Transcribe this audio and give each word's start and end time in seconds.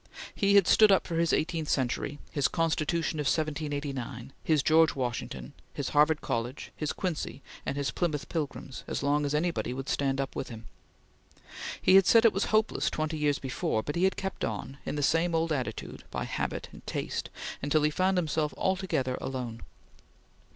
He 0.33 0.55
had 0.55 0.65
stood 0.65 0.91
up 0.91 1.05
for 1.05 1.17
his 1.17 1.31
eighteenth 1.31 1.69
century, 1.69 2.17
his 2.31 2.47
Constitution 2.47 3.19
of 3.19 3.27
1789, 3.27 4.33
his 4.43 4.63
George 4.63 4.95
Washington, 4.95 5.53
his 5.75 5.89
Harvard 5.89 6.21
College, 6.21 6.71
his 6.75 6.91
Quincy, 6.91 7.43
and 7.67 7.77
his 7.77 7.91
Plymouth 7.91 8.27
Pilgrims, 8.27 8.83
as 8.87 9.03
long 9.03 9.25
as 9.27 9.35
any 9.35 9.51
one 9.51 9.75
would 9.75 9.87
stand 9.87 10.19
up 10.19 10.35
with 10.35 10.49
him. 10.49 10.65
He 11.79 11.93
had 11.97 12.07
said 12.07 12.25
it 12.25 12.33
was 12.33 12.45
hopeless 12.45 12.89
twenty 12.89 13.19
years 13.19 13.37
before, 13.37 13.83
but 13.83 13.95
he 13.95 14.05
had 14.05 14.17
kept 14.17 14.43
on, 14.43 14.79
in 14.87 14.95
the 14.95 15.03
same 15.03 15.35
old 15.35 15.51
attitude, 15.51 16.03
by 16.09 16.23
habit 16.23 16.67
and 16.71 16.83
taste, 16.87 17.29
until 17.61 17.83
he 17.83 17.91
found 17.91 18.17
himself 18.17 18.55
altogether 18.57 19.19
alone. 19.21 19.61